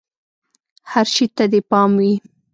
هر 0.91 1.05
شي 1.13 1.25
ته 1.35 1.43
دې 1.51 1.61
پام 1.69 1.89
وي! 1.99 2.13